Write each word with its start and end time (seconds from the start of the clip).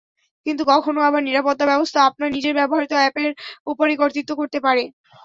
কিন্তু 0.45 0.63
কখনো 0.71 0.99
আবার 1.07 1.21
নিরাপত্তাব্যবস্থা 1.23 1.99
আপনার 2.09 2.29
নিজের 2.35 2.57
ব্যবহৃত 2.59 2.91
অ্যাপের 2.97 3.31
ওপরই 3.67 3.95
কর্তৃত্ব 4.01 4.31
করতে 4.39 4.59
পারে। 4.65 4.83